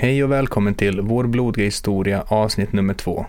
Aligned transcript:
Hej 0.00 0.24
och 0.24 0.32
välkommen 0.32 0.74
till 0.74 1.00
Vår 1.00 1.24
blodiga 1.24 1.64
historia 1.64 2.24
avsnitt 2.28 2.72
nummer 2.72 2.94
två. 2.94 3.26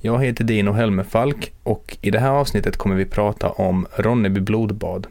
Jag 0.00 0.24
heter 0.24 0.44
Dino 0.44 0.72
Helmerfalk 0.72 1.52
och 1.62 1.96
i 2.00 2.10
det 2.10 2.18
här 2.18 2.30
avsnittet 2.30 2.76
kommer 2.76 2.96
vi 2.96 3.04
prata 3.04 3.50
om 3.50 3.86
Ronneby 3.96 4.40
blodbad. 4.40 5.06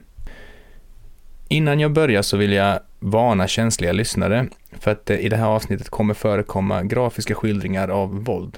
Innan 1.47 1.79
jag 1.79 1.93
börjar 1.93 2.21
så 2.21 2.37
vill 2.37 2.53
jag 2.53 2.79
varna 2.99 3.47
känsliga 3.47 3.91
lyssnare 3.91 4.47
för 4.79 4.91
att 4.91 5.09
i 5.09 5.29
det 5.29 5.37
här 5.37 5.47
avsnittet 5.47 5.89
kommer 5.89 6.13
förekomma 6.13 6.83
grafiska 6.83 7.35
skildringar 7.35 7.87
av 7.87 8.23
våld. 8.23 8.57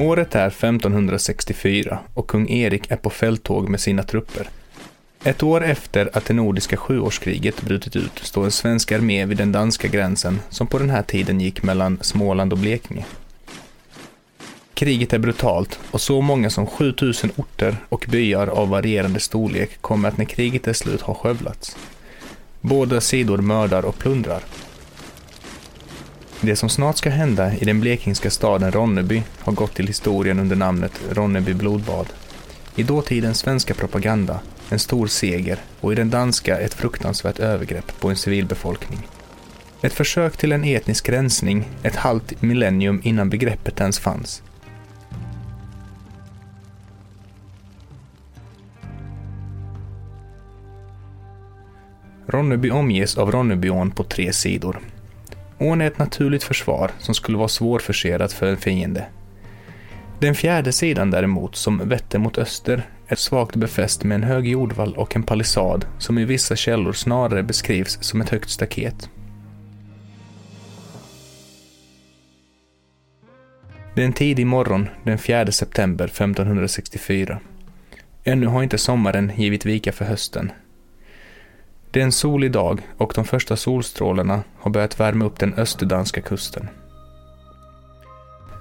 Året 0.00 0.34
är 0.34 0.46
1564 0.46 1.98
och 2.14 2.26
kung 2.26 2.48
Erik 2.48 2.90
är 2.90 2.96
på 2.96 3.10
fälttåg 3.10 3.68
med 3.68 3.80
sina 3.80 4.02
trupper. 4.02 4.48
Ett 5.24 5.42
år 5.42 5.64
efter 5.64 6.10
att 6.12 6.24
det 6.24 6.34
nordiska 6.34 6.76
sjuårskriget 6.76 7.62
brutit 7.62 7.96
ut 7.96 8.18
står 8.22 8.44
en 8.44 8.50
svensk 8.50 8.92
armé 8.92 9.24
vid 9.24 9.36
den 9.36 9.52
danska 9.52 9.88
gränsen 9.88 10.40
som 10.48 10.66
på 10.66 10.78
den 10.78 10.90
här 10.90 11.02
tiden 11.02 11.40
gick 11.40 11.62
mellan 11.62 11.98
Småland 12.00 12.52
och 12.52 12.58
Blekinge. 12.58 13.04
Kriget 14.74 15.12
är 15.12 15.18
brutalt 15.18 15.80
och 15.90 16.00
så 16.00 16.20
många 16.20 16.50
som 16.50 16.66
7000 16.66 17.30
orter 17.36 17.76
och 17.88 18.06
byar 18.08 18.46
av 18.46 18.68
varierande 18.68 19.20
storlek 19.20 19.70
kommer 19.80 20.08
att 20.08 20.18
när 20.18 20.24
kriget 20.24 20.68
är 20.68 20.72
slut 20.72 21.00
ha 21.00 21.14
skövlats. 21.14 21.76
Båda 22.60 23.00
sidor 23.00 23.38
mördar 23.38 23.84
och 23.84 23.98
plundrar. 23.98 24.40
Det 26.42 26.56
som 26.56 26.68
snart 26.68 26.96
ska 26.96 27.10
hända 27.10 27.54
i 27.56 27.64
den 27.64 27.80
blekingska 27.80 28.30
staden 28.30 28.72
Ronneby 28.72 29.22
har 29.38 29.52
gått 29.52 29.74
till 29.74 29.86
historien 29.86 30.38
under 30.38 30.56
namnet 30.56 31.00
Ronneby 31.10 31.54
blodbad. 31.54 32.06
I 32.76 32.82
dåtidens 32.82 33.38
svenska 33.38 33.74
propaganda 33.74 34.40
en 34.70 34.78
stor 34.78 35.06
seger 35.06 35.58
och 35.80 35.92
i 35.92 35.94
den 35.94 36.10
danska 36.10 36.58
ett 36.58 36.74
fruktansvärt 36.74 37.38
övergrepp 37.38 38.00
på 38.00 38.08
en 38.08 38.16
civilbefolkning. 38.16 38.98
Ett 39.82 39.92
försök 39.92 40.36
till 40.36 40.52
en 40.52 40.64
etnisk 40.64 41.08
rensning 41.08 41.68
ett 41.82 41.96
halvt 41.96 42.42
millennium 42.42 43.00
innan 43.04 43.30
begreppet 43.30 43.80
ens 43.80 43.98
fanns. 43.98 44.42
Ronneby 52.26 52.70
omges 52.70 53.18
av 53.18 53.32
Ronnebyån 53.32 53.90
på 53.90 54.04
tre 54.04 54.32
sidor. 54.32 54.80
Ån 55.62 55.80
är 55.80 55.86
ett 55.86 55.98
naturligt 55.98 56.44
försvar 56.44 56.90
som 56.98 57.14
skulle 57.14 57.38
vara 57.38 57.48
svårforcerat 57.48 58.32
för 58.32 58.46
en 58.46 58.56
fiende. 58.56 59.06
Den 60.18 60.34
fjärde 60.34 60.72
sidan 60.72 61.10
däremot, 61.10 61.56
som 61.56 61.88
vetter 61.88 62.18
mot 62.18 62.38
öster, 62.38 62.82
är 63.06 63.16
svagt 63.16 63.56
befäst 63.56 64.04
med 64.04 64.14
en 64.14 64.22
hög 64.22 64.48
jordvall 64.48 64.94
och 64.96 65.16
en 65.16 65.22
palissad 65.22 65.86
som 65.98 66.18
i 66.18 66.24
vissa 66.24 66.56
källor 66.56 66.92
snarare 66.92 67.42
beskrivs 67.42 67.98
som 68.00 68.20
ett 68.20 68.30
högt 68.30 68.50
staket. 68.50 69.10
Det 73.94 74.02
är 74.02 74.06
en 74.06 74.12
tidig 74.12 74.46
morgon 74.46 74.88
den 75.04 75.18
4 75.18 75.52
september 75.52 76.04
1564. 76.04 77.40
Ännu 78.24 78.46
har 78.46 78.62
inte 78.62 78.78
sommaren 78.78 79.32
givit 79.36 79.66
vika 79.66 79.92
för 79.92 80.04
hösten 80.04 80.52
det 81.90 82.00
är 82.00 82.04
en 82.04 82.12
solig 82.12 82.52
dag 82.52 82.80
och 82.96 83.12
de 83.14 83.24
första 83.24 83.56
solstrålarna 83.56 84.42
har 84.58 84.70
börjat 84.70 85.00
värma 85.00 85.24
upp 85.24 85.38
den 85.38 85.54
österdanska 85.54 86.20
kusten. 86.20 86.68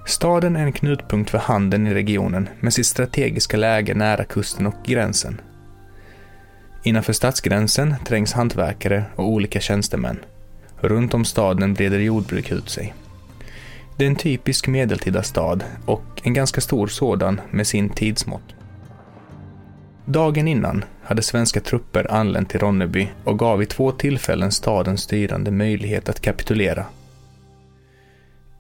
Staden 0.06 0.56
är 0.56 0.64
en 0.64 0.72
knutpunkt 0.72 1.30
för 1.30 1.38
handeln 1.38 1.88
i 1.88 1.94
regionen 1.94 2.50
med 2.60 2.74
sitt 2.74 2.86
strategiska 2.86 3.58
läge 3.58 3.94
nära 3.94 4.24
kusten 4.24 4.68
och 4.68 4.76
gränsen. 4.86 5.42
Innanför 6.84 7.14
stadsgränsen 7.14 7.96
trängs 8.06 8.34
hantverkare 8.34 9.06
och 9.16 9.30
olika 9.30 9.60
tjänstemän. 9.60 10.20
Runt 10.80 11.14
om 11.14 11.26
staden 11.26 11.74
breder 11.74 12.00
jordbruk 12.00 12.52
ut 12.52 12.70
sig. 12.70 12.94
Det 13.98 14.06
är 14.06 14.10
en 14.10 14.16
typisk 14.16 14.68
medeltida 14.68 15.24
stad 15.24 15.64
och 15.86 16.22
en 16.24 16.34
ganska 16.34 16.62
stor 16.62 16.88
sådan 16.88 17.42
med 17.52 17.68
sin 17.68 17.90
tidsmått. 17.90 18.56
Dagen 20.06 20.48
innan 20.48 20.84
hade 21.10 21.22
svenska 21.22 21.60
trupper 21.60 22.12
anlänt 22.12 22.50
till 22.50 22.60
Ronneby 22.60 23.08
och 23.24 23.40
gav 23.40 23.60
vid 23.60 23.70
två 23.70 23.92
tillfällen 23.92 24.52
stadens 24.52 25.02
styrande 25.02 25.52
möjlighet 25.52 26.10
att 26.10 26.22
kapitulera. 26.22 26.86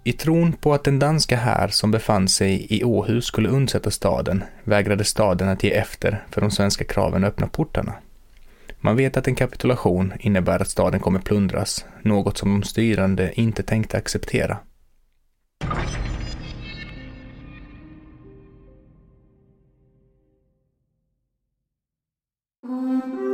I 0.03 0.13
tron 0.13 0.53
på 0.53 0.73
att 0.73 0.83
den 0.83 0.99
danska 0.99 1.37
här 1.37 1.67
som 1.67 1.91
befann 1.91 2.27
sig 2.27 2.67
i 2.69 2.83
Åhus 2.83 3.25
skulle 3.25 3.49
undsätta 3.49 3.91
staden 3.91 4.43
vägrade 4.63 5.03
staden 5.03 5.49
att 5.49 5.63
ge 5.63 5.71
efter 5.71 6.23
för 6.29 6.41
de 6.41 6.51
svenska 6.51 6.83
kraven 6.83 7.23
att 7.23 7.27
öppna 7.29 7.47
portarna. 7.47 7.93
Man 8.79 8.95
vet 8.95 9.17
att 9.17 9.27
en 9.27 9.35
kapitulation 9.35 10.13
innebär 10.19 10.61
att 10.61 10.69
staden 10.69 10.99
kommer 10.99 11.19
plundras, 11.19 11.85
något 12.01 12.37
som 12.37 12.49
de 12.49 12.63
styrande 12.63 13.31
inte 13.33 13.63
tänkte 13.63 13.97
acceptera. 13.97 14.57
Mm-hmm. 22.69 23.28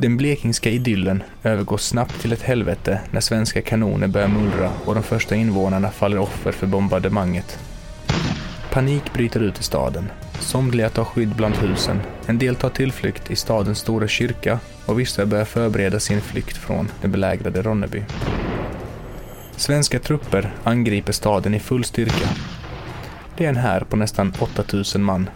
Den 0.00 0.16
blekingska 0.16 0.70
idyllen 0.70 1.22
övergår 1.42 1.78
snabbt 1.78 2.20
till 2.20 2.32
ett 2.32 2.42
helvete 2.42 3.00
när 3.10 3.20
svenska 3.20 3.62
kanoner 3.62 4.06
börjar 4.06 4.28
mullra 4.28 4.70
och 4.84 4.94
de 4.94 5.02
första 5.02 5.34
invånarna 5.34 5.90
faller 5.90 6.18
offer 6.18 6.52
för 6.52 6.66
bombardemanget. 6.66 7.58
Panik 8.70 9.12
bryter 9.12 9.40
ut 9.40 9.60
i 9.60 9.62
staden. 9.62 10.10
Somliga 10.38 10.88
tar 10.88 11.04
skydd 11.04 11.36
bland 11.36 11.56
husen, 11.56 12.00
en 12.26 12.38
del 12.38 12.56
tar 12.56 12.70
tillflykt 12.70 13.30
i 13.30 13.36
stadens 13.36 13.78
stora 13.78 14.08
kyrka 14.08 14.60
och 14.86 15.00
vissa 15.00 15.26
börjar 15.26 15.44
förbereda 15.44 16.00
sin 16.00 16.20
flykt 16.20 16.56
från 16.56 16.88
den 17.00 17.12
belägrade 17.12 17.62
Ronneby. 17.62 18.02
Svenska 19.56 19.98
trupper 19.98 20.54
angriper 20.64 21.12
staden 21.12 21.54
i 21.54 21.60
full 21.60 21.84
styrka. 21.84 22.28
Det 23.36 23.44
är 23.44 23.48
en 23.48 23.56
här 23.56 23.80
på 23.80 23.96
nästan 23.96 24.32
8000 24.38 25.02
man. 25.02 25.30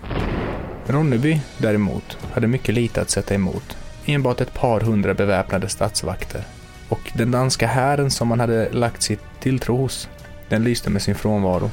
Ronneby 0.86 1.40
däremot 1.58 2.18
hade 2.32 2.46
mycket 2.46 2.74
lite 2.74 3.00
att 3.00 3.10
sätta 3.10 3.34
emot 3.34 3.76
enbart 4.06 4.40
ett 4.40 4.54
par 4.54 4.80
hundra 4.80 5.14
beväpnade 5.14 5.68
statsvakter. 5.68 6.44
Och 6.88 7.12
den 7.14 7.30
danska 7.30 7.66
hären 7.66 8.10
som 8.10 8.28
man 8.28 8.40
hade 8.40 8.72
lagt 8.72 9.02
sitt 9.02 9.20
tilltro 9.40 9.76
hos, 9.76 10.08
den 10.48 10.64
lyste 10.64 10.90
med 10.90 11.02
sin 11.02 11.14
frånvaro. 11.14 11.70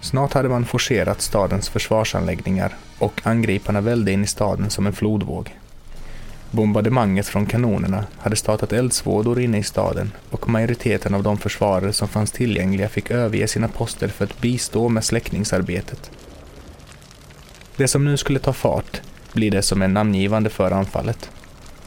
Snart 0.00 0.32
hade 0.32 0.48
man 0.48 0.64
forcerat 0.64 1.20
stadens 1.20 1.68
försvarsanläggningar 1.68 2.76
och 2.98 3.20
angriparna 3.24 3.80
välde 3.80 4.12
in 4.12 4.24
i 4.24 4.26
staden 4.26 4.70
som 4.70 4.86
en 4.86 4.92
flodvåg. 4.92 5.56
Bombardemanget 6.50 7.26
från 7.26 7.46
kanonerna 7.46 8.04
hade 8.18 8.36
startat 8.36 8.72
eldsvådor 8.72 9.40
inne 9.40 9.58
i 9.58 9.62
staden 9.62 10.12
och 10.30 10.48
majoriteten 10.48 11.14
av 11.14 11.22
de 11.22 11.38
försvarare 11.38 11.92
som 11.92 12.08
fanns 12.08 12.32
tillgängliga 12.32 12.88
fick 12.88 13.10
överge 13.10 13.48
sina 13.48 13.68
poster 13.68 14.08
för 14.08 14.24
att 14.24 14.40
bistå 14.40 14.88
med 14.88 15.04
släckningsarbetet. 15.04 16.10
Det 17.76 17.88
som 17.88 18.04
nu 18.04 18.16
skulle 18.16 18.38
ta 18.38 18.52
fart 18.52 19.00
blir 19.32 19.50
det 19.50 19.62
som 19.62 19.82
är 19.82 19.88
namngivande 19.88 20.50
för 20.50 20.70
anfallet. 20.70 21.30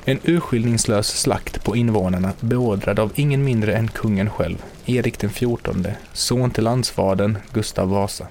En 0.05 0.19
urskillningslös 0.23 1.07
slakt 1.07 1.63
på 1.63 1.75
invånarna 1.75 2.33
beordrad 2.39 2.99
av 2.99 3.11
ingen 3.15 3.43
mindre 3.43 3.75
än 3.75 3.87
kungen 3.87 4.29
själv, 4.29 4.57
Erik 4.85 5.19
den 5.19 5.29
XIV, 5.29 5.93
son 6.13 6.51
till 6.51 6.63
landsfadern 6.63 7.37
Gustav 7.53 7.89
Vasa. 7.89 8.27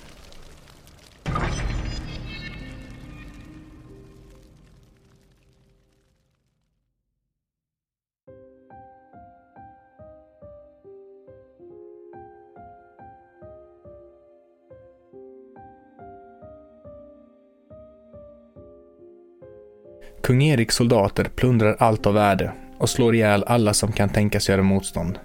Kung 20.22 20.42
Eriks 20.42 20.74
soldater 20.74 21.24
plundrar 21.24 21.76
allt 21.78 22.06
av 22.06 22.14
värde 22.14 22.52
och 22.78 22.90
slår 22.90 23.14
ihjäl 23.14 23.44
alla 23.46 23.74
som 23.74 23.92
kan 23.92 24.08
tänkas 24.08 24.48
göra 24.48 24.62
motstånd. 24.62 25.18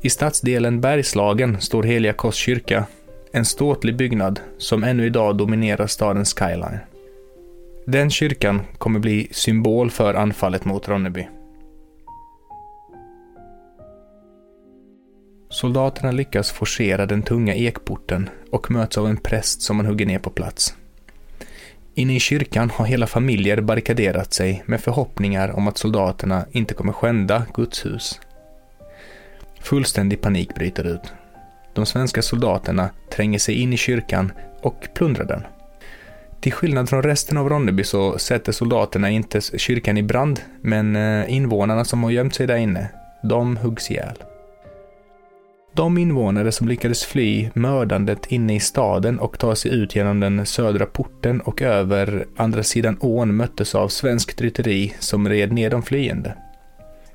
I 0.00 0.10
stadsdelen 0.10 0.80
Bergslagen 0.80 1.60
står 1.60 1.82
Heliga 1.82 2.12
Kors 2.12 2.34
kyrka, 2.34 2.84
en 3.32 3.44
ståtlig 3.44 3.96
byggnad 3.96 4.40
som 4.58 4.84
ännu 4.84 5.06
idag 5.06 5.36
dominerar 5.36 5.86
stadens 5.86 6.34
skyline. 6.34 6.78
Den 7.86 8.10
kyrkan 8.10 8.62
kommer 8.78 9.00
bli 9.00 9.28
symbol 9.30 9.90
för 9.90 10.14
anfallet 10.14 10.64
mot 10.64 10.88
Ronneby. 10.88 11.28
Soldaterna 15.50 16.12
lyckas 16.12 16.52
forcera 16.52 17.06
den 17.06 17.22
tunga 17.22 17.54
ekporten 17.54 18.28
och 18.50 18.70
möts 18.70 18.98
av 18.98 19.06
en 19.06 19.16
präst 19.16 19.62
som 19.62 19.76
man 19.76 19.86
hugger 19.86 20.06
ner 20.06 20.18
på 20.18 20.30
plats. 20.30 20.74
Inne 21.94 22.16
i 22.16 22.20
kyrkan 22.20 22.70
har 22.70 22.84
hela 22.84 23.06
familjer 23.06 23.60
barrikaderat 23.60 24.32
sig 24.32 24.62
med 24.66 24.80
förhoppningar 24.80 25.50
om 25.50 25.68
att 25.68 25.78
soldaterna 25.78 26.46
inte 26.52 26.74
kommer 26.74 26.92
skända 26.92 27.46
Guds 27.54 27.86
hus. 27.86 28.20
Fullständig 29.60 30.20
panik 30.20 30.54
bryter 30.54 30.86
ut. 30.86 31.12
De 31.74 31.86
svenska 31.86 32.22
soldaterna 32.22 32.90
tränger 33.10 33.38
sig 33.38 33.54
in 33.54 33.72
i 33.72 33.76
kyrkan 33.76 34.32
och 34.60 34.88
plundrar 34.94 35.24
den. 35.24 35.42
Till 36.40 36.52
skillnad 36.52 36.88
från 36.88 37.02
resten 37.02 37.38
av 37.38 37.48
Ronneby 37.48 37.84
så 37.84 38.18
sätter 38.18 38.52
soldaterna 38.52 39.10
inte 39.10 39.40
kyrkan 39.40 39.98
i 39.98 40.02
brand, 40.02 40.40
men 40.60 40.96
eh, 40.96 41.34
invånarna 41.34 41.84
som 41.84 42.02
har 42.02 42.10
gömt 42.10 42.34
sig 42.34 42.46
där 42.46 42.56
inne, 42.56 42.88
de 43.22 43.56
huggs 43.56 43.90
ihjäl. 43.90 44.16
De 45.74 45.98
invånare 45.98 46.52
som 46.52 46.68
lyckades 46.68 47.04
fly 47.04 47.50
mördandet 47.54 48.26
inne 48.26 48.54
i 48.54 48.60
staden 48.60 49.18
och 49.18 49.38
ta 49.38 49.54
sig 49.54 49.74
ut 49.74 49.96
genom 49.96 50.20
den 50.20 50.46
södra 50.46 50.86
porten 50.86 51.40
och 51.40 51.62
över 51.62 52.26
andra 52.36 52.62
sidan 52.62 52.96
ån 53.00 53.36
möttes 53.36 53.74
av 53.74 53.88
svenskt 53.88 54.40
rytteri 54.40 54.94
som 54.98 55.28
red 55.28 55.52
ner 55.52 55.70
de 55.70 55.82
flyende. 55.82 56.34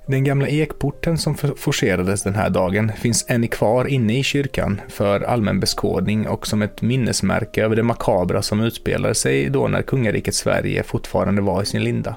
Den 0.07 0.23
gamla 0.23 0.47
ekporten 0.47 1.17
som 1.17 1.35
forcerades 1.35 2.23
den 2.23 2.35
här 2.35 2.49
dagen 2.49 2.91
finns 2.97 3.25
än 3.29 3.47
kvar 3.47 3.85
inne 3.85 4.19
i 4.19 4.23
kyrkan 4.23 4.81
för 4.89 5.21
allmän 5.21 5.59
beskådning 5.59 6.27
och 6.27 6.47
som 6.47 6.61
ett 6.61 6.81
minnesmärke 6.81 7.63
över 7.63 7.75
det 7.75 7.83
makabra 7.83 8.41
som 8.41 8.61
utspelade 8.61 9.15
sig 9.15 9.49
då 9.49 9.67
när 9.67 9.81
kungariket 9.81 10.35
Sverige 10.35 10.83
fortfarande 10.83 11.41
var 11.41 11.63
i 11.63 11.65
sin 11.65 11.83
linda. 11.83 12.15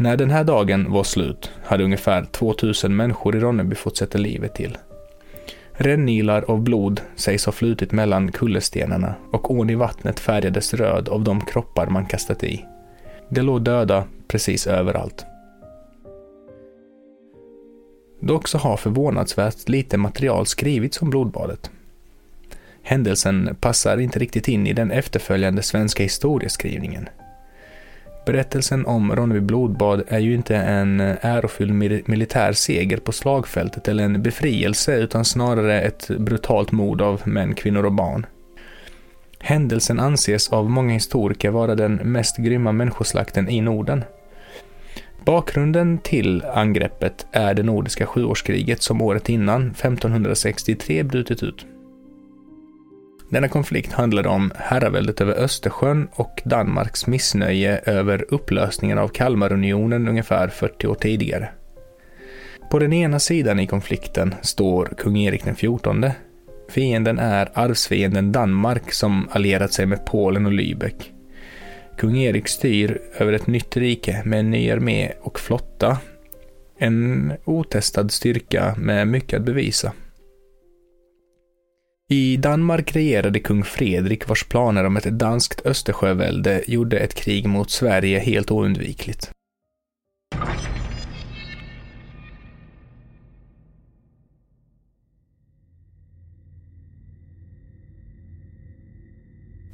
När 0.00 0.16
den 0.16 0.30
här 0.30 0.44
dagen 0.44 0.92
var 0.92 1.04
slut 1.04 1.50
hade 1.64 1.84
ungefär 1.84 2.24
2000 2.24 2.96
människor 2.96 3.36
i 3.36 3.40
Ronneby 3.40 3.74
fått 3.74 3.96
sätta 3.96 4.18
livet 4.18 4.54
till. 4.54 4.78
Rännilar 5.72 6.44
av 6.48 6.62
blod 6.62 7.00
sägs 7.16 7.46
ha 7.46 7.52
flutit 7.52 7.92
mellan 7.92 8.32
kullerstenarna 8.32 9.14
och 9.32 9.50
ån 9.50 9.70
i 9.70 9.74
vattnet 9.74 10.20
färgades 10.20 10.74
röd 10.74 11.08
av 11.08 11.24
de 11.24 11.40
kroppar 11.40 11.86
man 11.86 12.06
kastat 12.06 12.44
i. 12.44 12.64
Det 13.28 13.42
låg 13.42 13.62
döda 13.62 14.04
precis 14.28 14.66
överallt. 14.66 15.26
Dock 18.20 18.48
så 18.48 18.58
har 18.58 18.76
förvånansvärt 18.76 19.68
lite 19.68 19.98
material 19.98 20.46
skrivits 20.46 21.02
om 21.02 21.10
blodbadet. 21.10 21.70
Händelsen 22.82 23.56
passar 23.60 23.98
inte 23.98 24.18
riktigt 24.18 24.48
in 24.48 24.66
i 24.66 24.72
den 24.72 24.90
efterföljande 24.90 25.62
svenska 25.62 26.02
historieskrivningen. 26.02 27.08
Berättelsen 28.28 28.86
om 28.86 29.16
Ronneby 29.16 29.40
blodbad 29.40 30.02
är 30.08 30.18
ju 30.18 30.34
inte 30.34 30.56
en 30.56 31.00
eh, 31.00 31.16
ärofylld 31.20 31.72
militär 32.08 32.52
seger 32.52 32.96
på 32.96 33.12
slagfältet 33.12 33.88
eller 33.88 34.04
en 34.04 34.22
befrielse 34.22 34.96
utan 34.96 35.24
snarare 35.24 35.80
ett 35.80 36.08
brutalt 36.18 36.72
mord 36.72 37.02
av 37.02 37.22
män, 37.24 37.54
kvinnor 37.54 37.84
och 37.84 37.92
barn. 37.92 38.26
Händelsen 39.38 40.00
anses 40.00 40.48
av 40.48 40.70
många 40.70 40.94
historiker 40.94 41.50
vara 41.50 41.74
den 41.74 41.94
mest 41.94 42.36
grymma 42.36 42.72
människoslakten 42.72 43.48
i 43.48 43.60
Norden. 43.60 44.04
Bakgrunden 45.24 45.98
till 45.98 46.44
angreppet 46.44 47.26
är 47.32 47.54
det 47.54 47.62
nordiska 47.62 48.06
sjuårskriget 48.06 48.82
som 48.82 49.02
året 49.02 49.28
innan, 49.28 49.70
1563, 49.70 51.02
brutit 51.02 51.42
ut. 51.42 51.66
Denna 53.30 53.48
konflikt 53.48 53.92
handlade 53.92 54.28
om 54.28 54.52
herraväldet 54.56 55.20
över 55.20 55.34
Östersjön 55.34 56.08
och 56.12 56.42
Danmarks 56.44 57.06
missnöje 57.06 57.78
över 57.78 58.24
upplösningen 58.28 58.98
av 58.98 59.08
Kalmarunionen 59.08 60.08
ungefär 60.08 60.48
40 60.48 60.86
år 60.86 60.94
tidigare. 60.94 61.48
På 62.70 62.78
den 62.78 62.92
ena 62.92 63.18
sidan 63.18 63.60
i 63.60 63.66
konflikten 63.66 64.34
står 64.42 64.86
kung 64.96 65.18
Erik 65.18 65.42
XIV, 65.44 66.10
Fienden 66.68 67.18
är 67.18 67.50
arvsfienden 67.54 68.32
Danmark 68.32 68.92
som 68.92 69.28
allierat 69.30 69.72
sig 69.72 69.86
med 69.86 70.06
Polen 70.06 70.46
och 70.46 70.52
Lübeck. 70.52 71.12
Kung 71.98 72.18
Erik 72.18 72.48
styr 72.48 73.00
över 73.18 73.32
ett 73.32 73.46
nytt 73.46 73.76
rike 73.76 74.22
med 74.24 74.38
en 74.40 74.50
ny 74.50 74.70
armé 74.70 75.12
och 75.20 75.40
flotta. 75.40 75.98
En 76.78 77.32
otestad 77.44 78.10
styrka 78.10 78.74
med 78.78 79.08
mycket 79.08 79.38
att 79.38 79.46
bevisa. 79.46 79.92
I 82.10 82.36
Danmark 82.36 82.96
regerade 82.96 83.40
kung 83.40 83.64
Fredrik 83.64 84.28
vars 84.28 84.44
planer 84.44 84.84
om 84.84 84.96
ett 84.96 85.18
danskt 85.18 85.66
Östersjövälde 85.66 86.62
gjorde 86.66 86.98
ett 86.98 87.14
krig 87.14 87.46
mot 87.46 87.70
Sverige 87.70 88.18
helt 88.18 88.50
oundvikligt. 88.50 89.30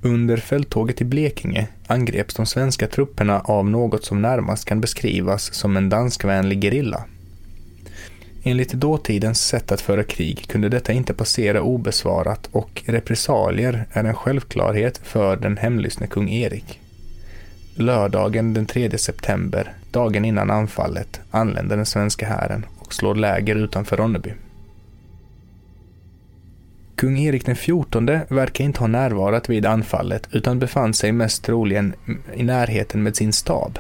Under 0.03 0.37
fälttåget 0.37 1.01
i 1.01 1.05
Blekinge 1.05 1.69
angreps 1.87 2.35
de 2.35 2.47
svenska 2.47 2.87
trupperna 2.87 3.41
av 3.41 3.71
något 3.71 4.05
som 4.05 4.23
närmast 4.23 4.65
kan 4.65 4.81
beskrivas 4.81 5.55
som 5.55 5.77
en 5.77 5.89
danskvänlig 5.89 6.65
gerilla. 6.65 7.05
Enligt 8.47 8.73
dåtidens 8.73 9.41
sätt 9.47 9.73
att 9.73 9.81
föra 9.81 10.05
krig 10.05 10.49
kunde 10.49 10.69
detta 10.69 10.93
inte 10.93 11.15
passera 11.15 11.63
obesvarat 11.63 12.49
och 12.53 12.83
repressalier 12.87 13.87
är 13.93 14.05
en 14.05 14.15
självklarhet 14.15 14.99
för 14.99 15.37
den 15.37 15.57
hemlystne 15.57 16.07
kung 16.07 16.31
Erik. 16.31 16.81
Lördagen 17.75 18.55
den 18.55 18.67
3 18.67 18.99
september, 18.99 19.73
dagen 19.91 20.25
innan 20.25 20.51
anfallet, 20.51 21.21
anländer 21.31 21.77
den 21.77 21.87
svenska 21.87 22.27
hären 22.27 22.67
och 22.79 22.95
slår 22.95 23.15
läger 23.15 23.57
utanför 23.57 23.97
Ronneby. 23.97 24.33
Kung 26.97 27.19
Erik 27.19 27.47
den 27.47 27.57
XIV 27.57 28.21
verkar 28.29 28.65
inte 28.65 28.81
ha 28.81 28.87
närvarat 28.87 29.49
vid 29.49 29.67
anfallet 29.67 30.29
utan 30.33 30.59
befann 30.59 30.95
sig 30.95 31.13
mest 31.13 31.45
troligen 31.45 31.95
i 32.35 32.43
närheten 32.43 33.03
med 33.03 33.17
sin 33.17 33.33
stab. 33.33 33.79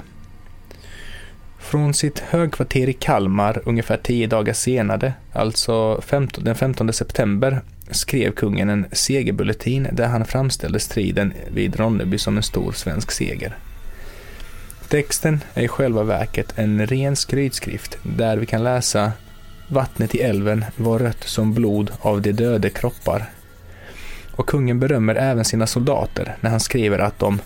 Från 1.64 1.94
sitt 1.94 2.18
högkvarter 2.18 2.88
i 2.88 2.92
Kalmar 2.92 3.62
ungefär 3.64 3.96
tio 3.96 4.26
dagar 4.26 4.52
senare, 4.52 5.12
alltså 5.32 6.00
15, 6.00 6.44
den 6.44 6.54
15 6.54 6.92
september, 6.92 7.60
skrev 7.90 8.32
kungen 8.32 8.70
en 8.70 8.86
segerbulletin 8.92 9.88
där 9.92 10.06
han 10.06 10.24
framställde 10.24 10.80
striden 10.80 11.32
vid 11.54 11.76
Ronneby 11.76 12.18
som 12.18 12.36
en 12.36 12.42
stor 12.42 12.72
svensk 12.72 13.10
seger. 13.10 13.56
Texten 14.88 15.40
är 15.54 15.62
i 15.62 15.68
själva 15.68 16.02
verket 16.02 16.52
en 16.56 16.86
ren 16.86 17.16
skrytskrift 17.16 17.98
där 18.02 18.36
vi 18.36 18.46
kan 18.46 18.64
läsa 18.64 19.12
Vattnet 19.68 20.14
i 20.14 20.20
älven 20.20 20.64
var 20.76 20.98
rött 20.98 21.24
som 21.24 21.54
blod 21.54 21.90
av 22.00 22.22
de 22.22 22.32
döde 22.32 22.70
kroppar. 22.70 23.24
Och 24.36 24.46
kungen 24.46 24.80
berömmer 24.80 25.14
även 25.14 25.44
sina 25.44 25.66
soldater 25.66 26.36
när 26.40 26.50
han 26.50 26.60
skriver 26.60 26.98
att 26.98 27.18
de 27.18 27.40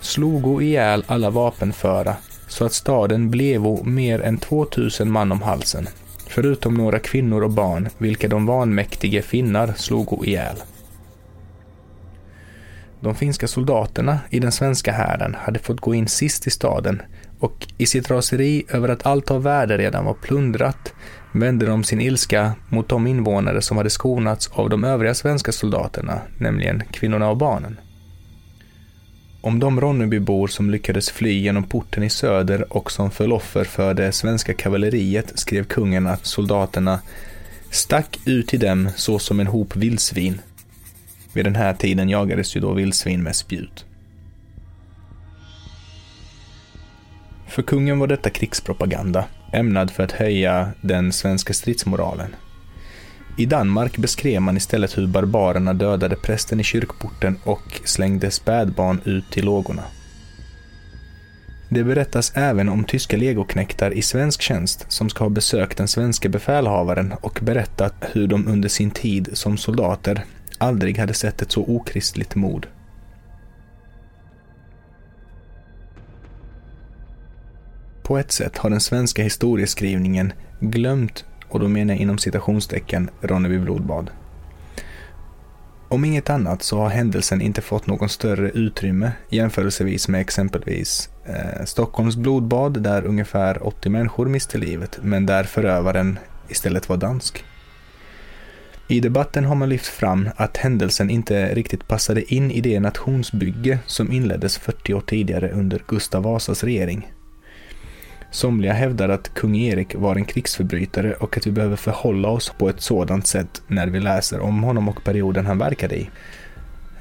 slogo 0.00 0.60
ihjäl 0.60 1.04
alla 1.06 1.30
vapenföra 1.30 2.16
så 2.54 2.64
att 2.64 2.72
staden 2.72 3.30
blevo 3.30 3.84
mer 3.84 4.20
än 4.20 4.38
2000 4.38 5.10
man 5.10 5.32
om 5.32 5.42
halsen, 5.42 5.88
förutom 6.28 6.74
några 6.74 6.98
kvinnor 6.98 7.42
och 7.42 7.50
barn, 7.50 7.88
vilka 7.98 8.28
de 8.28 8.46
vanmäktige 8.46 9.22
finnar 9.22 9.72
slogo 9.76 10.24
ihjäl. 10.24 10.56
De 13.00 13.14
finska 13.14 13.48
soldaterna 13.48 14.18
i 14.30 14.40
den 14.40 14.52
svenska 14.52 14.92
hären 14.92 15.36
hade 15.38 15.58
fått 15.58 15.80
gå 15.80 15.94
in 15.94 16.08
sist 16.08 16.46
i 16.46 16.50
staden 16.50 17.02
och 17.38 17.66
i 17.78 17.86
sitt 17.86 18.10
raseri 18.10 18.64
över 18.68 18.88
att 18.88 19.06
allt 19.06 19.30
av 19.30 19.42
värde 19.42 19.78
redan 19.78 20.04
var 20.04 20.14
plundrat 20.14 20.92
vände 21.32 21.66
de 21.66 21.84
sin 21.84 22.00
ilska 22.00 22.52
mot 22.68 22.88
de 22.88 23.06
invånare 23.06 23.62
som 23.62 23.76
hade 23.76 23.90
skonats 23.90 24.50
av 24.52 24.70
de 24.70 24.84
övriga 24.84 25.14
svenska 25.14 25.52
soldaterna, 25.52 26.20
nämligen 26.38 26.82
kvinnorna 26.92 27.30
och 27.30 27.36
barnen. 27.36 27.76
Om 29.44 29.60
de 29.60 29.80
Ronnebybor 29.80 30.46
som 30.46 30.70
lyckades 30.70 31.10
fly 31.10 31.32
genom 31.32 31.62
porten 31.62 32.02
i 32.02 32.10
söder 32.10 32.72
och 32.72 32.92
som 32.92 33.10
föll 33.10 33.32
offer 33.32 33.64
för 33.64 33.94
det 33.94 34.12
svenska 34.12 34.54
kavalleriet 34.54 35.32
skrev 35.34 35.64
kungen 35.64 36.06
att 36.06 36.26
soldaterna 36.26 37.00
stack 37.70 38.18
ut 38.24 38.48
till 38.48 38.60
dem 38.60 38.88
såsom 38.96 39.40
en 39.40 39.46
hop 39.46 39.76
vildsvin. 39.76 40.40
Vid 41.32 41.44
den 41.44 41.54
här 41.54 41.74
tiden 41.74 42.08
jagades 42.08 42.56
ju 42.56 42.60
då 42.60 42.72
vildsvin 42.72 43.22
med 43.22 43.36
spjut. 43.36 43.84
För 47.48 47.62
kungen 47.62 47.98
var 47.98 48.06
detta 48.06 48.30
krigspropaganda, 48.30 49.24
ämnad 49.52 49.90
för 49.90 50.02
att 50.02 50.12
höja 50.12 50.72
den 50.80 51.12
svenska 51.12 51.52
stridsmoralen. 51.52 52.36
I 53.36 53.46
Danmark 53.46 53.96
beskrev 53.96 54.42
man 54.42 54.56
istället 54.56 54.98
hur 54.98 55.06
barbarerna 55.06 55.72
dödade 55.72 56.16
prästen 56.16 56.60
i 56.60 56.64
kyrkporten 56.64 57.38
och 57.44 57.80
slängde 57.84 58.30
spädbarn 58.30 59.00
ut 59.04 59.36
i 59.36 59.42
lågorna. 59.42 59.82
Det 61.68 61.84
berättas 61.84 62.32
även 62.34 62.68
om 62.68 62.84
tyska 62.84 63.16
legoknektar 63.16 63.90
i 63.90 64.02
svensk 64.02 64.42
tjänst 64.42 64.86
som 64.88 65.10
ska 65.10 65.24
ha 65.24 65.28
besökt 65.28 65.78
den 65.78 65.88
svenska 65.88 66.28
befälhavaren 66.28 67.12
och 67.20 67.38
berättat 67.42 67.94
hur 68.12 68.26
de 68.26 68.48
under 68.48 68.68
sin 68.68 68.90
tid 68.90 69.28
som 69.32 69.56
soldater 69.56 70.24
aldrig 70.58 70.98
hade 70.98 71.14
sett 71.14 71.42
ett 71.42 71.52
så 71.52 71.62
okristligt 71.62 72.34
mord. 72.34 72.68
På 78.02 78.18
ett 78.18 78.32
sätt 78.32 78.58
har 78.58 78.70
den 78.70 78.80
svenska 78.80 79.22
historieskrivningen 79.22 80.32
glömt, 80.60 81.24
och 81.54 81.60
då 81.60 81.68
menar 81.68 81.94
jag 81.94 82.00
inom 82.00 82.18
citationstecken, 82.18 83.10
Ronneby 83.20 83.58
blodbad. 83.58 84.10
Om 85.88 86.04
inget 86.04 86.30
annat 86.30 86.62
så 86.62 86.78
har 86.78 86.88
händelsen 86.88 87.40
inte 87.40 87.60
fått 87.60 87.86
någon 87.86 88.08
större 88.08 88.50
utrymme 88.50 89.12
jämförelsevis 89.28 90.08
med 90.08 90.20
exempelvis 90.20 91.10
eh, 91.24 91.64
Stockholms 91.64 92.16
blodbad 92.16 92.82
där 92.82 93.04
ungefär 93.04 93.66
80 93.66 93.88
människor 93.88 94.26
miste 94.26 94.58
livet 94.58 94.98
men 95.02 95.26
där 95.26 95.44
förövaren 95.44 96.18
istället 96.48 96.88
var 96.88 96.96
dansk. 96.96 97.44
I 98.88 99.00
debatten 99.00 99.44
har 99.44 99.54
man 99.54 99.68
lyft 99.68 99.86
fram 99.86 100.28
att 100.36 100.56
händelsen 100.56 101.10
inte 101.10 101.54
riktigt 101.54 101.88
passade 101.88 102.34
in 102.34 102.50
i 102.50 102.60
det 102.60 102.80
nationsbygge 102.80 103.78
som 103.86 104.12
inleddes 104.12 104.58
40 104.58 104.94
år 104.94 105.00
tidigare 105.00 105.50
under 105.50 105.82
Gustav 105.88 106.22
Vasas 106.22 106.64
regering. 106.64 107.10
Somliga 108.34 108.72
hävdar 108.72 109.08
att 109.08 109.34
kung 109.34 109.56
Erik 109.56 109.94
var 109.94 110.16
en 110.16 110.24
krigsförbrytare 110.24 111.14
och 111.14 111.36
att 111.36 111.46
vi 111.46 111.50
behöver 111.50 111.76
förhålla 111.76 112.28
oss 112.28 112.52
på 112.58 112.68
ett 112.68 112.80
sådant 112.80 113.26
sätt 113.26 113.62
när 113.66 113.86
vi 113.86 114.00
läser 114.00 114.40
om 114.40 114.62
honom 114.62 114.88
och 114.88 115.04
perioden 115.04 115.46
han 115.46 115.58
verkade 115.58 115.96
i. 115.96 116.10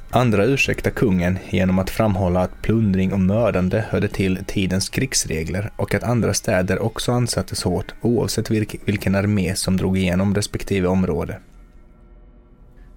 Andra 0.09 0.45
ursäktar 0.45 0.91
kungen 0.91 1.39
genom 1.49 1.79
att 1.79 1.89
framhålla 1.89 2.41
att 2.41 2.61
plundring 2.61 3.13
och 3.13 3.19
mördande 3.19 3.85
hörde 3.89 4.07
till 4.07 4.39
tidens 4.47 4.89
krigsregler 4.89 5.71
och 5.75 5.95
att 5.95 6.03
andra 6.03 6.33
städer 6.33 6.79
också 6.79 7.11
ansattes 7.11 7.63
hårt 7.63 7.93
oavsett 8.01 8.51
vilken 8.85 9.15
armé 9.15 9.55
som 9.55 9.77
drog 9.77 9.97
igenom 9.97 10.35
respektive 10.35 10.87
område. 10.87 11.39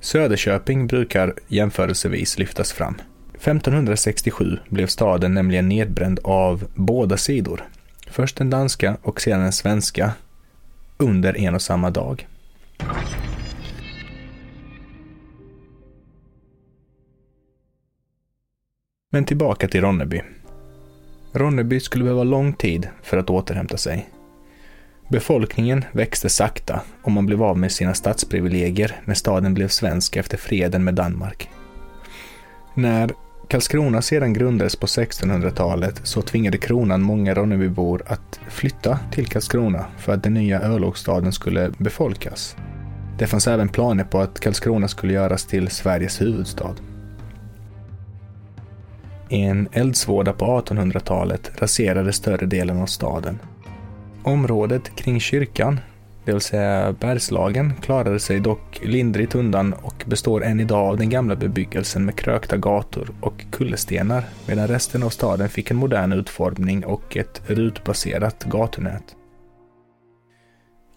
Söderköping 0.00 0.86
brukar 0.86 1.34
jämförelsevis 1.48 2.38
lyftas 2.38 2.72
fram. 2.72 2.94
1567 3.34 4.58
blev 4.68 4.86
staden 4.86 5.34
nämligen 5.34 5.68
nedbränd 5.68 6.20
av 6.22 6.64
båda 6.74 7.16
sidor, 7.16 7.64
Först 8.06 8.36
den 8.36 8.50
danska 8.50 8.96
och 9.02 9.20
sedan 9.20 9.40
den 9.40 9.52
svenska 9.52 10.12
under 10.96 11.36
en 11.36 11.54
och 11.54 11.62
samma 11.62 11.90
dag. 11.90 12.28
Men 19.12 19.24
tillbaka 19.24 19.68
till 19.68 19.80
Ronneby. 19.80 20.22
Ronneby 21.32 21.80
skulle 21.80 22.04
behöva 22.04 22.24
lång 22.24 22.52
tid 22.52 22.88
för 23.02 23.16
att 23.16 23.30
återhämta 23.30 23.76
sig. 23.76 24.08
Befolkningen 25.08 25.84
växte 25.92 26.28
sakta 26.28 26.80
och 27.02 27.12
man 27.12 27.26
blev 27.26 27.42
av 27.42 27.58
med 27.58 27.72
sina 27.72 27.94
stadsprivilegier 27.94 29.00
när 29.04 29.14
staden 29.14 29.54
blev 29.54 29.68
svensk 29.68 30.16
efter 30.16 30.36
freden 30.36 30.84
med 30.84 30.94
Danmark. 30.94 31.50
När 32.74 33.10
Karlskrona 33.48 34.02
sedan 34.02 34.32
grundades 34.32 34.76
på 34.76 34.86
1600-talet 34.86 36.00
så 36.04 36.22
tvingade 36.22 36.58
kronan 36.58 37.02
många 37.02 37.34
Ronnebybor 37.34 38.02
att 38.06 38.40
flytta 38.48 38.98
till 39.12 39.26
Karlskrona 39.26 39.86
för 39.98 40.12
att 40.12 40.22
den 40.22 40.34
nya 40.34 40.60
örlogsstaden 40.60 41.32
skulle 41.32 41.70
befolkas. 41.78 42.56
Det 43.18 43.26
fanns 43.26 43.48
även 43.48 43.68
planer 43.68 44.04
på 44.04 44.20
att 44.20 44.40
Karlskrona 44.40 44.88
skulle 44.88 45.12
göras 45.12 45.44
till 45.44 45.68
Sveriges 45.68 46.20
huvudstad. 46.20 46.74
En 49.28 49.68
eldsvåda 49.72 50.32
på 50.32 50.44
1800-talet 50.44 51.52
raserade 51.58 52.12
större 52.12 52.46
delen 52.46 52.82
av 52.82 52.86
staden. 52.86 53.38
Området 54.22 54.96
kring 54.96 55.20
kyrkan 55.20 55.80
det 56.26 56.32
vill 56.32 56.40
säga 56.40 56.92
Bergslagen, 56.92 57.72
klarade 57.82 58.20
sig 58.20 58.40
dock 58.40 58.80
lindrigt 58.82 59.34
undan 59.34 59.72
och 59.72 60.04
består 60.06 60.44
än 60.44 60.60
idag 60.60 60.88
av 60.88 60.96
den 60.96 61.10
gamla 61.10 61.36
bebyggelsen 61.36 62.04
med 62.04 62.16
krökta 62.16 62.56
gator 62.56 63.10
och 63.20 63.44
kullerstenar, 63.50 64.24
medan 64.46 64.68
resten 64.68 65.02
av 65.02 65.10
staden 65.10 65.48
fick 65.48 65.70
en 65.70 65.76
modern 65.76 66.12
utformning 66.12 66.84
och 66.84 67.16
ett 67.16 67.42
rutbaserat 67.46 68.44
gatunät. 68.44 69.16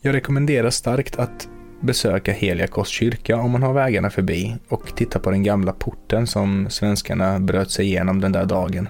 Jag 0.01 0.15
rekommenderar 0.15 0.69
starkt 0.69 1.19
att 1.19 1.47
besöka 1.81 2.31
Heliakos 2.31 2.87
kyrka 2.87 3.37
om 3.37 3.51
man 3.51 3.63
har 3.63 3.73
vägarna 3.73 4.09
förbi 4.09 4.55
och 4.69 4.95
titta 4.95 5.19
på 5.19 5.31
den 5.31 5.43
gamla 5.43 5.71
porten 5.73 6.27
som 6.27 6.69
svenskarna 6.69 7.39
bröt 7.39 7.71
sig 7.71 7.85
igenom 7.85 8.21
den 8.21 8.31
där 8.31 8.45
dagen. 8.45 8.89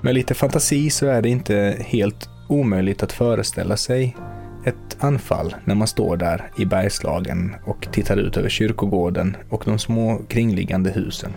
Med 0.00 0.14
lite 0.14 0.34
fantasi 0.34 0.90
så 0.90 1.06
är 1.06 1.22
det 1.22 1.28
inte 1.28 1.76
helt 1.80 2.28
omöjligt 2.48 3.02
att 3.02 3.12
föreställa 3.12 3.76
sig 3.76 4.16
ett 4.64 4.96
anfall 4.98 5.54
när 5.64 5.74
man 5.74 5.86
står 5.86 6.16
där 6.16 6.50
i 6.58 6.64
Bergslagen 6.64 7.54
och 7.64 7.88
tittar 7.92 8.16
ut 8.16 8.36
över 8.36 8.48
kyrkogården 8.48 9.36
och 9.48 9.62
de 9.66 9.78
små 9.78 10.20
kringliggande 10.28 10.90
husen. 10.90 11.32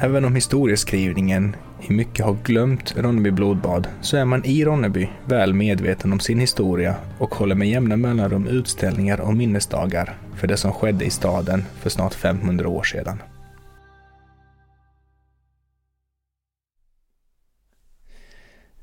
Även 0.00 0.24
om 0.24 0.34
historieskrivningen 0.34 1.56
i 1.88 1.92
mycket 1.92 2.24
har 2.24 2.36
glömt 2.44 2.94
Ronneby 2.96 3.30
blodbad 3.30 3.88
så 4.00 4.16
är 4.16 4.24
man 4.24 4.44
i 4.44 4.64
Ronneby 4.64 5.08
väl 5.24 5.54
medveten 5.54 6.12
om 6.12 6.20
sin 6.20 6.40
historia 6.40 6.94
och 7.18 7.34
håller 7.34 7.54
med 7.54 7.68
jämna 7.68 7.96
mellanrum 7.96 8.46
utställningar 8.46 9.20
och 9.20 9.34
minnesdagar 9.34 10.14
för 10.36 10.46
det 10.46 10.56
som 10.56 10.72
skedde 10.72 11.04
i 11.04 11.10
staden 11.10 11.64
för 11.80 11.90
snart 11.90 12.14
500 12.14 12.68
år 12.68 12.82
sedan. 12.82 13.18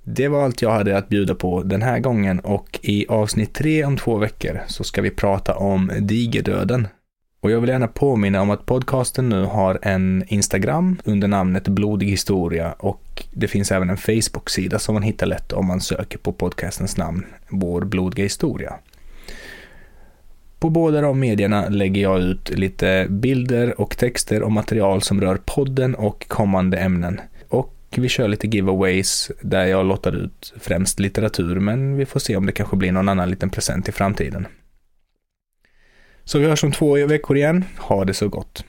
Det 0.03 0.27
var 0.27 0.43
allt 0.43 0.61
jag 0.61 0.71
hade 0.71 0.97
att 0.97 1.09
bjuda 1.09 1.35
på 1.35 1.63
den 1.63 1.81
här 1.81 1.99
gången 1.99 2.39
och 2.39 2.79
i 2.81 3.05
avsnitt 3.07 3.53
tre 3.53 3.85
om 3.85 3.97
två 3.97 4.17
veckor 4.17 4.61
så 4.67 4.83
ska 4.83 5.01
vi 5.01 5.09
prata 5.09 5.55
om 5.55 5.91
digerdöden. 5.99 6.87
Och 7.41 7.51
jag 7.51 7.59
vill 7.59 7.69
gärna 7.69 7.87
påminna 7.87 8.41
om 8.41 8.49
att 8.49 8.65
podcasten 8.65 9.29
nu 9.29 9.43
har 9.43 9.79
en 9.81 10.23
Instagram 10.27 11.01
under 11.03 11.27
namnet 11.27 11.67
Blodig 11.67 12.07
historia 12.07 12.71
och 12.71 13.23
det 13.31 13.47
finns 13.47 13.71
även 13.71 13.89
en 13.89 13.97
Facebook-sida 13.97 14.79
som 14.79 14.93
man 14.93 15.03
hittar 15.03 15.25
lätt 15.25 15.53
om 15.53 15.67
man 15.67 15.81
söker 15.81 16.17
på 16.17 16.33
podcastens 16.33 16.97
namn, 16.97 17.25
Vår 17.49 17.81
blodiga 17.81 18.23
historia. 18.23 18.73
På 20.59 20.69
båda 20.69 21.01
de 21.01 21.19
medierna 21.19 21.69
lägger 21.69 22.01
jag 22.01 22.19
ut 22.19 22.49
lite 22.49 23.07
bilder 23.09 23.81
och 23.81 23.97
texter 23.97 24.41
och 24.41 24.51
material 24.51 25.01
som 25.01 25.21
rör 25.21 25.37
podden 25.45 25.95
och 25.95 26.27
kommande 26.27 26.77
ämnen. 26.77 27.21
Vi 27.97 28.09
kör 28.09 28.27
lite 28.27 28.47
giveaways 28.47 29.31
där 29.41 29.65
jag 29.65 29.85
lottar 29.85 30.15
ut 30.15 30.53
främst 30.59 30.99
litteratur, 30.99 31.59
men 31.59 31.97
vi 31.97 32.05
får 32.05 32.19
se 32.19 32.35
om 32.35 32.45
det 32.45 32.51
kanske 32.51 32.75
blir 32.75 32.91
någon 32.91 33.09
annan 33.09 33.29
liten 33.29 33.49
present 33.49 33.89
i 33.89 33.91
framtiden. 33.91 34.47
Så 36.23 36.39
vi 36.39 36.45
hörs 36.45 36.63
om 36.63 36.71
två 36.71 37.05
veckor 37.07 37.37
igen. 37.37 37.65
Ha 37.77 38.05
det 38.05 38.13
så 38.13 38.29
gott. 38.29 38.65